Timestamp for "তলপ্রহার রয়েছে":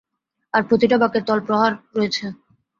1.27-2.25